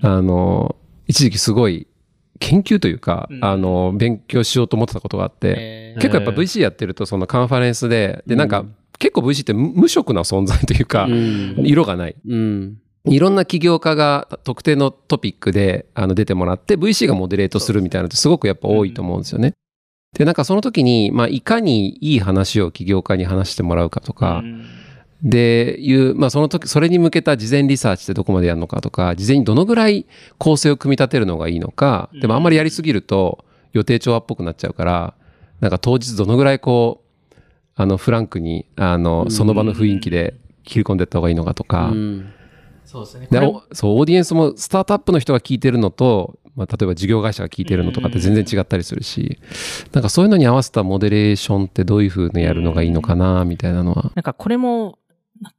[0.02, 1.86] ああの一時期すごい
[2.38, 11.54] 研究というか、うんあの勉強しようと思ってたことがあって、えー結構やっぱ VC やってるとそのカンファレンスででなんかうん結構 VC って無無色な存在というか、うん。
[11.64, 12.76] 色がないうん。
[13.06, 19.54] いろんな起業家が特定のトピックであの出てもらって VC がモデレートするみたいなのってすごくやっぱ多いと思うんですよね。
[20.12, 24.64] で、なんかその時に、まあ、いかにいい話を起業家に話してもらうかとかう、ん。
[25.22, 30.06] で、いう、まあ、その時、それに向けた事前リサーチってどこまでやるのかとか、事前にどのぐらい
[30.38, 35.14] 構成を組み立てるのがいいのか、でもあんまりやりすぎると予定調和っぽくなっちゃうから、
[35.60, 37.34] なんか当日どのぐらいこう、
[37.76, 42.32] あの、フランクに、あの、その場の雰囲気で切り込んでいった方がいいのかとか、うん。
[42.84, 43.28] そうですね。
[43.72, 49.38] そうオーディエンスもスタートアップの人が聞いてるのと、まあ、例えば事業会社が聞いてるのとかって全然違ったりするし、
[49.92, 54.12] なんかそういうのに合わせたモデレーションってどういうふうにやるのがいいのかなみたいなのは。
[54.14, 54.98] なんかこれも、
[55.40, 55.52] な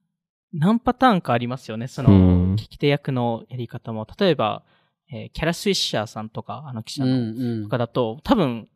[0.53, 1.87] 何パターンかありますよね。
[1.87, 4.05] その、うん聞き手役のやり方も。
[4.19, 4.63] 例えば、
[5.11, 7.19] えーキャラ・スウィッシャーさんとか、あの記者のう
[7.59, 8.67] んとかだと、多分、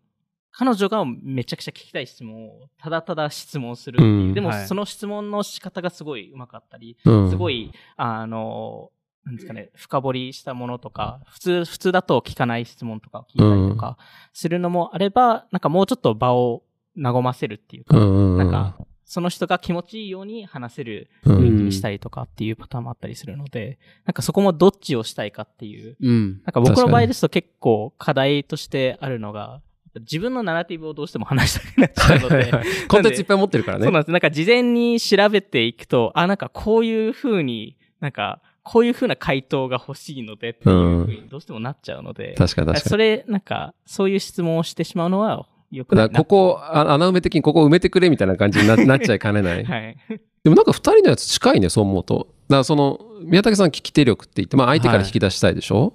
[0.58, 4.12] 彼女がめちゃくちゃ聞きたい質問を、ただただ質問するっていう。
[4.12, 8.90] うんでも、はいその質問の仕方がすごい上手かったり、うんすごい、あの、
[9.26, 13.98] なんですかね、深掘りしたものとか、普通、普通だと聞かない質問とかを聞いたりとか
[14.34, 16.64] するのもあれば、なんかもうちょっと場を
[16.96, 26.42] 和ませるっていうか、うんなんか、その人が気持ちいいように話せる雰囲気にしたりとかっていうパターンもあったりするので、なんかそこもどっちをしたいかっていう、うん。
[26.44, 29.62] なんか僕の場合ですと結構課題としてあるのが、
[30.02, 32.52] 自分のナラティブをどうしても話したくなっちゃうので、
[32.88, 33.84] コンテンツいっぱい持ってるからね。
[33.84, 34.12] そうなんです。
[34.12, 42.90] なんか事前に調べていくと、あ、なんかこういう風に、なんか、こういう風な回答が欲しいのでっていう風にどうしてもなっちゃうので、確かに確かに。
[42.90, 49.64] それ、なんか、そういう質問をしてしまうのはよくだないここ、あ穴埋め的にここ埋めてくれみたいな感じにな なっちゃいかねない。
[49.64, 49.98] はい。
[50.44, 52.28] でもなんか二人のやつ近いね、そう思うと。
[52.50, 55.94] だからその、宮武さん聞き手力って言って、まあ相手から引き出したいでしょ、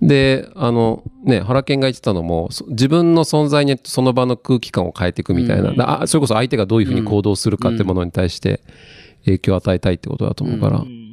[0.00, 5.70] で、あの、ね、原健が言ってたのも、そ自分の存在によってその場の空気感を変えていくみたいな。
[5.70, 8.60] うんだあそれこそ相手がどういうふうに行動するかってものに対して
[9.24, 10.78] 影響を与えたいってことだと思うから。
[10.78, 11.06] うん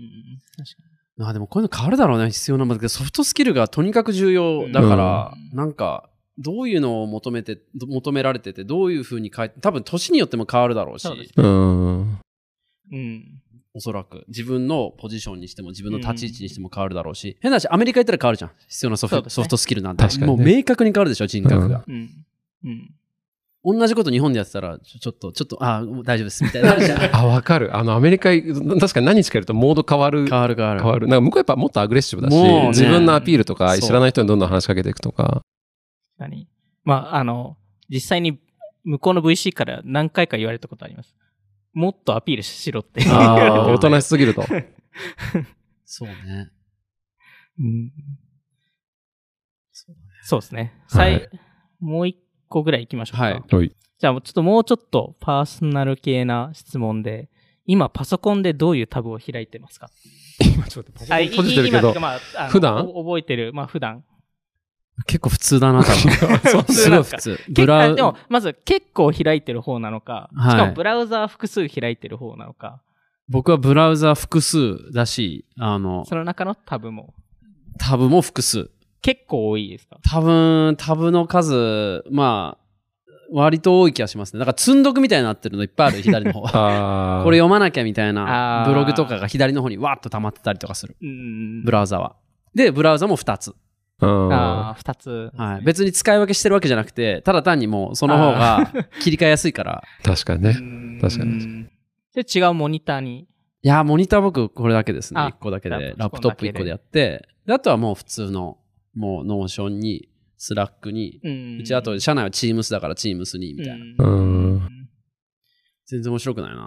[0.56, 0.83] 確か
[1.18, 12.20] まあでもこういうの変わるだろうね、必要なものだけど、ソフトスキルがとにかく重要だから、うんなんか、どういうのを求めて、ど求められてて、どういうふうに変え多分年によっても変わるだろうし、そうですうん。
[12.92, 12.98] に。
[12.98, 13.42] うん。
[13.76, 14.24] おそらく。
[14.28, 18.52] 自分のポジションにしても、自分の立ち位置にしても変わるだろうし、変な話、アメリカ行ったら変わるじゃん。
[18.68, 20.04] 必要なソフねソフトスキルなんて。
[20.04, 21.84] 確かにねもう明確に変わるでしょ、人格が。
[21.88, 22.10] うん。
[22.64, 22.92] うん。
[23.66, 27.10] 同じこと日本でやってたら、ちょっと、ちょっと、あ大丈夫です、みたいにな。
[27.18, 27.76] あ、わかる。
[27.76, 30.28] あの、アメリカ、確かに何日かいるとモード変わる。
[30.28, 30.82] 変わる変わる。
[30.82, 31.08] 変わる。
[31.08, 35.44] なんか向こうやっぱもっとアグレッシブだし、ね自分のアピールとか、知らない人にどんどん話しかけていくとか。
[36.18, 36.50] 確かに。
[36.84, 37.56] まあ、あの、
[37.90, 38.40] 実際に
[38.84, 41.16] 向こうの VC から何回か言われたことあります。
[41.74, 43.02] もっとアピールしろって。
[43.08, 44.44] あー おとなしすぎると。
[45.86, 46.52] そうね。
[47.60, 47.92] うん
[50.24, 50.74] そうですね。
[50.90, 51.40] はい最
[51.80, 52.18] もう一
[52.54, 53.24] 個ぐらい行きましょうか。
[53.24, 53.72] はいはい。
[54.00, 57.30] じゃあ、ちょっともうちょっとパーソナル系な質問で、
[57.66, 59.90] 今パソコンでどういうタブを開いてますか？
[60.40, 62.86] 今ちょっとパソコン閉じてるけどまあ普段？
[62.94, 64.04] お覚えてる、まあ普段。
[65.08, 66.64] 結構普通だな、多分。
[66.76, 67.40] すごい普通。
[67.50, 72.82] ブラウでも、まず結構開いてる方なのか、はいしかもブラウザー複数開いてる方なのか、
[73.28, 77.14] 僕はブラウザ複数だし、あの、その中のタブも
[77.80, 78.70] タブも複数。
[79.04, 79.98] 結構多いですか？
[80.10, 82.64] 多分、タブの数、まあ、
[83.32, 84.40] 割と多い気がしますね。
[84.40, 86.42] だから積んどくみたいになってるのいっぱいある、 左の方。
[87.24, 90.96] これ読まなきゃみたいなブログとかが左の方にわーっと溜まってたりとかする。
[91.02, 91.72] うんブ。
[91.72, 92.16] ラウザは。
[92.56, 93.54] で、ブラウザも2つ。
[94.02, 95.32] うんああ、二つ。
[95.38, 95.66] はい。
[95.66, 99.84] 別に使い分けしてるわけじゃなくて、ただ単にもうその方が切り替えやすいから。
[100.04, 100.56] 確かにね。
[100.60, 101.66] うん確かに
[102.14, 103.28] で、違うモニターに？
[103.66, 105.20] いや、モニター僕これだけですね。
[105.22, 105.76] あ1個だけで。
[105.76, 108.58] ララップトップ1個でやっって、であとはもう普通の、
[108.96, 111.22] もうノーションに、スラックに、
[111.62, 114.06] うちあと社内は Teams だから Teams に、みたいな。
[114.06, 114.70] うん
[115.86, 116.66] 全然面白くないな。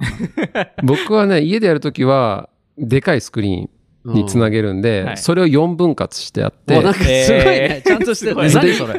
[0.84, 3.70] 僕はね、家でやるときは、でかいスクリーン
[4.14, 7.82] につなげげるんで、はいそれを4分割してやって、なんかすごいねえ。
[7.84, 8.48] ーちゃんとしてるね。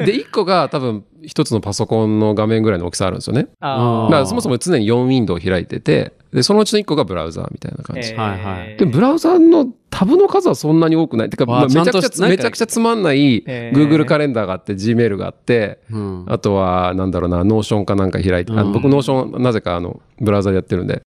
[0.06, 3.48] で、1個が多分一つのパソコンの画面ぐらいの大きさあるんですよね。
[3.60, 8.12] あーだからそもそも常に4ウィンドウ開いてて、で、そのうちの1個がブラウザーみたいな感じ。
[8.12, 8.16] えー。
[8.16, 8.76] はいはい。
[8.76, 11.30] で、ブラウザーのタブの数はそんなに多くない。
[11.30, 13.76] てか、まあめちゃくちゃめちゃくちゃつまんないえー。
[13.76, 16.24] Google カレンダーがあって、Gmail があって、うん。
[16.28, 18.66] あとは、なんだろうな、ノーションかなんか開いて、あうん。
[18.68, 21.00] の僕ノーションなぜかあの、ブラウザでやってるんで、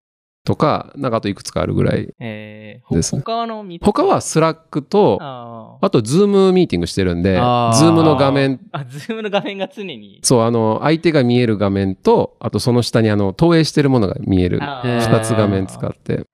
[0.49, 2.09] とか、なんかあといくつかあるぐらい。
[2.19, 10.19] えーほですね他の三つ他はスラックと、あと、ズームミーティングしてるんで、ズあーームの画面、あ、ズームの画面が常に。
[10.23, 14.59] そう、あの、相手が見える画面と、あとその下にあの、投影してるものが見える。
[14.59, 16.25] 二つ画面使って。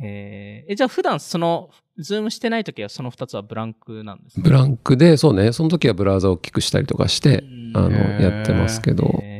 [0.00, 4.42] えーえ、じゃあ普段その、ズームしてないときはその二つはブランクなんですか？
[4.42, 7.42] ブランクで、そうね、その時はブラウザを大きくしたりとかして、
[7.74, 9.18] あの、やってますけど。
[9.24, 9.35] え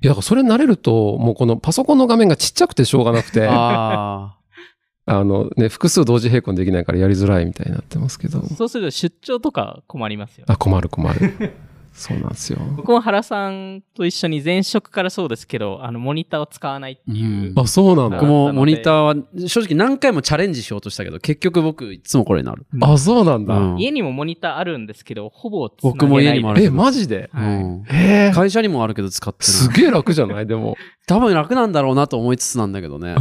[0.00, 4.36] いや、だからそれ慣れると、もうこのパソコンの画面がちっちゃくてしょうがなくて、あ
[5.06, 8.40] あのね、複数同時並行できないからやりづらいみたいになってますけど。
[8.40, 10.44] ーそうすると出張とか困りますよ。
[10.48, 11.54] あ、困る困る。
[11.98, 12.60] そうなんですよ。
[12.76, 17.50] 僕も原さんと一緒に前職からそうですけど、あの、モニターを使わないっていう。
[17.50, 19.14] うんあ、そうな僕のもモニターは
[19.48, 22.66] 正直何回もチャレンジしようとしたけど、結局僕いつもこれになる。
[22.82, 23.56] あ、そうなんだ。
[23.56, 27.30] うん家にもモニターあるんですけど、ほぼ僕も家にもあるえ、マジで？
[27.32, 29.80] はいうんえー、会社にもあるけど使ってすない。
[29.80, 30.46] げえ楽じゃない？
[30.46, 30.76] でも。
[31.08, 33.16] 多分楽なんだろうなと思いつつなんだけどね。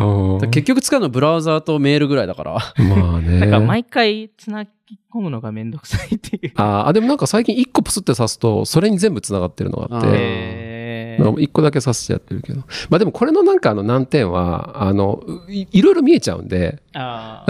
[0.51, 2.53] 結局使うのブラウザーとメールぐらいだから。
[2.53, 3.39] まあね。
[3.39, 6.53] なんか毎回つなぎ込むのがめんどくさいっていう。
[6.55, 12.61] あーあ、でもなんか最近1個プスって刺すと、それに全部繋がってるのがあって、えなんか1個だけ刺してやってるけど。
[12.89, 16.81] まあでもこれのなんかあの難点は、あの、いいろいろ見えちゃうんで、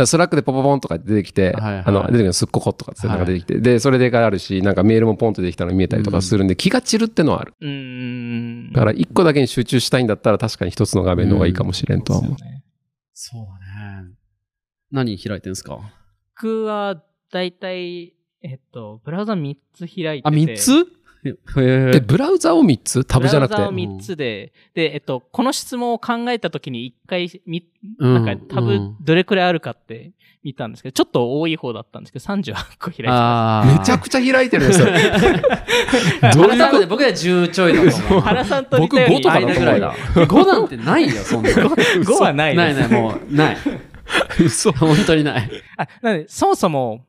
[0.06, 7.54] スラックでポポポンとか出てきて、はいはいあの、出てくるのすっここっとかってなんか出てきて、で、それであるし、なんかメールもポンとできたの見えたりとかするんで、気が散るってのはある。
[7.60, 7.70] うー
[8.70, 8.72] ん。
[8.72, 12.32] だから1個だけに集中したいんだったら確かに1つの画面の方がいいかもしれんとは思う。
[12.32, 12.64] ね。
[13.14, 13.46] そう
[13.76, 14.10] だね。
[14.92, 15.80] 何開いてんすか？
[16.40, 20.22] 僕は、だいたい、えっと、ブラウザ3つ開いてて。
[20.24, 20.98] あ、3つ？
[21.26, 22.00] へえ、え。
[22.00, 23.04] ブラウザを3つ？
[23.04, 23.98] タブじゃなくてブラウザを。
[23.98, 27.68] 3つで、で、えっと、この質問を考えたときに1回み、
[28.00, 30.12] うんなんかタブうんどれくらいあるかって
[30.44, 34.86] 見たんですけど、ちょっと多い方だったんですけど、38個開いてまあーめちゃくちゃ開いてるんですよ。
[36.34, 38.06] どういう原さんで僕ら10ちょいだとす。
[38.06, 38.22] 思う。
[38.22, 39.94] 原さんと似僕たように5とかだぐらいだ。。
[39.94, 41.70] 5なんてないよ、そんなの。
[41.72, 42.80] 5はないです。
[42.80, 43.58] ないない、もう、ない。
[44.40, 44.72] 嘘。
[44.72, 45.50] 本当にない。
[45.76, 47.06] あ、なので、そもそも、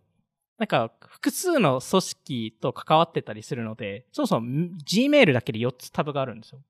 [0.59, 4.47] なんか、複数の組織と関わってたりするので、そもそも
[4.87, 6.61] Gmail だけで4つタブがあるんですよ。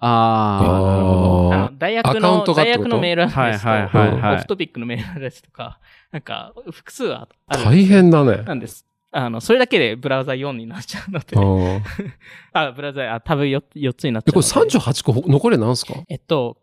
[0.00, 1.14] あー、なるほ
[1.50, 1.54] ど。
[1.54, 5.80] あの大学の大学のメールアドレスと、はいはいはいはいオフトピックのメールアドレスとか、
[6.12, 7.64] なんか、複数あある。
[7.64, 8.42] 大変だね。
[8.44, 8.86] なんです。
[9.10, 11.36] あの、それだけでブラウザ4になっちゃうので、
[12.52, 14.48] あ あ、ブラウザ、あ、タブ 4, 4つになっちゃうので。
[14.48, 15.94] れ38個ほ残りなんすか？
[16.08, 16.58] えっと、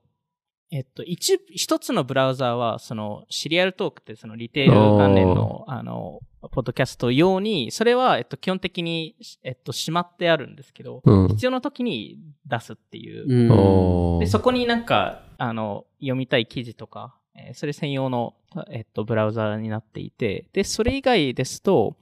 [0.72, 6.20] えっと、一、一つのブラウザーは、その、シリアルトークって、その、リテール関連の、あの、
[6.52, 11.28] ポッドキャスト用に、それは、えっと、基本的に、えっと、しまってあるんですけど、うん。
[11.30, 13.26] 必要な時に出すっていう。
[13.28, 18.34] うんで、そこになんか、あの、読みたい記事とか、えーそれ専用の、
[18.70, 21.98] えっと、ブラウザーになっていて、で、それ以外ですと、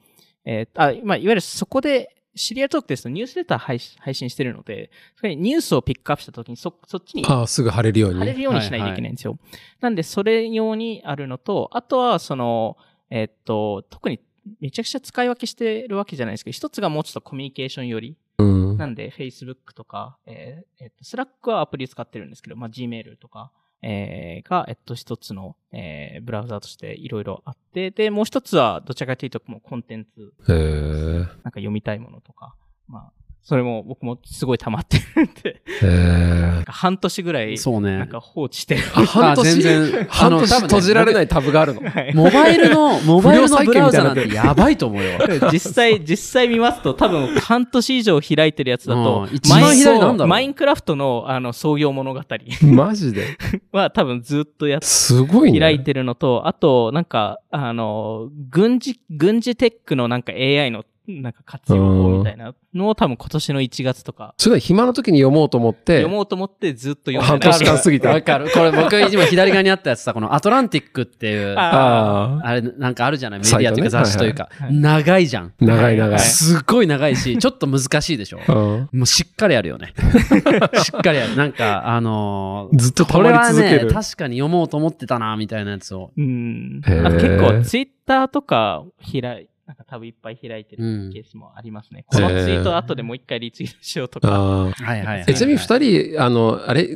[0.45, 8.19] えーあ、まあ、いわゆるそこで、シリアルトークですとニュースレター配信配信してるので、それにニュースをピックアップした時にそ、そっちにああ、すぐ貼れるように。
[8.19, 9.37] 貼れるようにしないといけないんですよ。
[9.81, 12.77] なんで、それ用にあるのと、あとは、その、
[13.09, 14.19] えっと、特に
[14.59, 18.77] めちゃくちゃ使い分けしてるわけじゃないですけど、一つがもうちょっとコミュニケーションより、うん。
[18.77, 23.51] なんで、Facebook とか、えーえっと、Slack はアプリ使ってるんですけど、まあ、Gmail とか、
[23.81, 31.17] えーが、えっと、一つの、えーブラウザとしていろいろあって、で、もう一つは、どちらかというと、もうコンテンツ、へえ。
[31.19, 32.55] なんか読みたいものとか、
[32.87, 37.97] まあ、それも僕もすごい溜まってるんで、へなんか半年ぐらい、そうね。
[37.97, 38.81] なんか放置してる。
[38.81, 39.03] え。
[39.03, 39.39] 半年？
[39.39, 40.61] あ全然半年？
[40.61, 41.81] 閉じられないタブがあるの。
[41.81, 45.19] はいモバイルの、 モバイルのブラウザなんてやばいと思うよ。
[45.51, 52.21] 実際、実際見ますと、多分半年以上開いてるやつだとうん、一番左なんだろうマインクラフトのあの創業物語
[52.61, 53.37] マジで？
[53.73, 55.59] は多分ずっとやっすごいね。
[55.59, 68.09] 開いてるのと、あと、なんか、あの、軍事、軍事テックのなんか AI のなんか活用法みたいなのを多分今年の1月とか、それは暇の時に読もうと思って、読もうと思ってずっと読ん半でた年間過ぎた。
[68.09, 68.49] わかる。
[68.51, 72.53] これ僕今左側にあったやつさ、このアトランティックっていう、 あああ。
[72.53, 73.39] れなんかあるじゃない？
[73.39, 74.43] メディアというか雑誌というか。
[74.43, 75.53] はいはい長いじゃん。
[75.59, 76.19] 長い長いはい。
[76.19, 78.39] すっごい長いし、ちょっと難しいでしょ。
[78.47, 79.93] うんもうしっかりやるよね。
[80.83, 81.35] しっかりやる。
[81.35, 83.93] なんか、あのーずっと溜これはまり続けね、る。
[83.93, 86.11] 確かに読もうと思ってたな、みたいなやつを。
[86.17, 86.81] うん。
[86.85, 92.05] 結構ツイッターとか開い、なんか多分いっぱい開いてうんるケースもありますね。
[92.05, 94.27] このツイート後でもう一回リツイートしようとか。
[94.27, 94.63] ああ。
[94.65, 95.25] はいはいはい。
[95.27, 96.95] えちなみに二人、あの、あれ、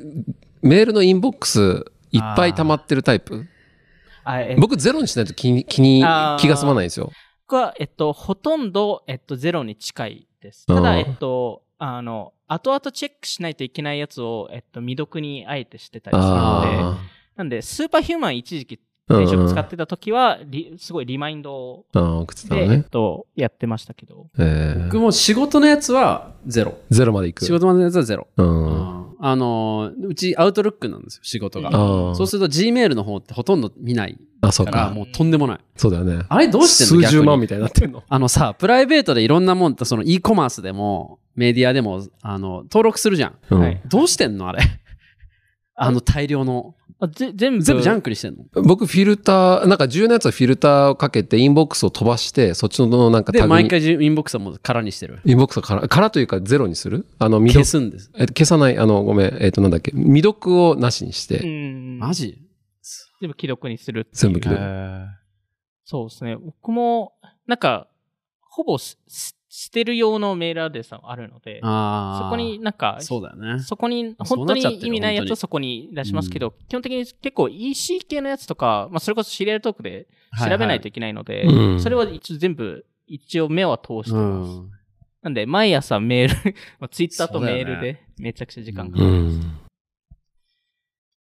[0.62, 3.48] メールのインボックスいっぱい溜まってるタイプ？
[4.60, 6.02] 僕ゼロにしないと気に、気に
[6.40, 7.12] 気が済まないんですよ。
[7.48, 10.68] 僕は、えっと、ほとんど、えっと、ゼロに近いです。
[10.68, 16.98] ただ、うんえっと、あの、後々チェックしないといけないやつを、えっと、未読にあえてしてたりするので、あ
[17.38, 18.87] なんで、スーパーヒューマン一時期、あ。
[19.10, 22.76] 転職使っってた時は、リすごいリマインドをああ、送ってたで、のね。
[22.78, 24.28] えっと、やってましたけど。
[24.38, 26.78] えー僕も仕事のやつはゼロ。
[26.90, 27.46] ゼロまで行く。
[27.46, 28.28] 仕事のやつはゼロ。
[28.36, 28.78] うん。
[28.94, 31.70] ああのー、うちアウトルックなんですよ、仕事が。
[31.70, 32.16] あ。
[32.16, 34.92] そうすると Gmail の方ってほとんど見ないあ、そうか。
[34.94, 35.60] もうとんでもない。
[35.76, 36.24] そうだよね。
[36.30, 38.04] あれどうしてんの数十万みたいになってんの？
[38.08, 43.36] あのさ、プライベートでいろんなもんって、その e コマースでも、メディアでも、あの、登録するじゃん。
[43.50, 44.60] うんはいどうしてんのあれ？
[45.76, 46.76] あの大量の。
[47.00, 48.46] あぜ全部、全部ジャンクにしてんの？
[48.64, 55.20] 僕、フィルター、なんか重要なやつはフィルターをかけて、インボックスを飛ばして、そっちのなんかで、タグに、毎回インボックスはもう空にしてる。
[55.24, 58.12] インボックスをから、からというかゼロにするあの、消すんです。
[58.16, 62.00] え消さない、あの、ごめん、えっ、と、なんだっけ、未読をなしにしうて、ん。
[62.00, 62.42] マジ？
[63.22, 65.08] 全部既読にする全部既読
[65.86, 66.36] そうですね。
[66.36, 67.14] 僕も、
[67.46, 67.88] なんか、
[68.42, 68.78] ほぼ
[69.60, 71.62] 捨てる用のメールアドレスがあるので。
[71.62, 73.60] そこになんか、そうだよね。
[73.64, 80.06] そこに、本当に意味ないやつをそこに出しますけど、基本的に結構 EC 系のやつとか、まあそれこそシリアルトークで
[80.38, 84.60] 調べないといけないので、うんそれは一応全部、一応目は通してうます。
[84.60, 84.72] ん。
[85.24, 89.12] なんで、毎朝メール、 まあツイッターとメールでめちゃくちゃ時間かうかる。
[89.12, 89.60] ん、ん。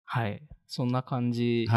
[0.06, 0.42] はい。
[0.76, 1.68] そんな感じ。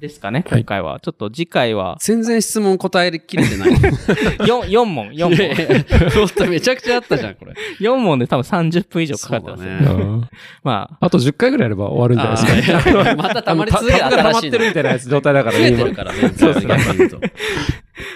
[0.00, 0.98] ですかね、はい今回は。
[0.98, 3.70] ちょっと次回は全然質問答えきれてない。
[4.42, 5.32] 4、4問、 4問。
[5.32, 7.54] いやいやほんとめちゃくちゃあったじゃん、これ。
[7.78, 9.80] 4問で多分30分以上かかってますよね。
[9.80, 10.28] ねうん
[10.64, 12.78] まあと10回ぐらいやれば終わるんじゃないですか。
[12.78, 16.18] あーいや またたまり続けてあのタタブが溜まってるみたいなやつ状態だから増えね、今てるからね。
[16.36, 16.76] そうですね。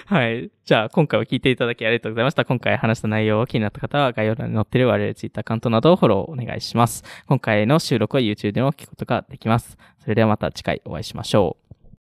[0.07, 0.49] はい。
[0.65, 2.43] じゃあ、今回は聞いていただきありがとうございました。
[2.43, 7.03] 今回話した内容が気になった方は、概要欄に載っている我々 Twitter アカウントなどをフォローお願いします。
[7.27, 9.77] 今回の収録は YouTube でも聞くことができます。
[10.07, 11.66] それではまた次回お会いしましょう。